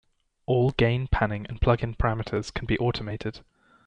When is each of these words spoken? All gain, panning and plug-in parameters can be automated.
All 0.47 0.71
gain, 0.71 1.05
panning 1.09 1.45
and 1.47 1.61
plug-in 1.61 1.93
parameters 1.93 2.51
can 2.51 2.65
be 2.65 2.75
automated. 2.79 3.41